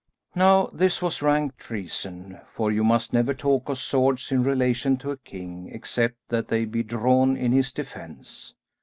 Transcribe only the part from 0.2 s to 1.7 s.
Now this was rank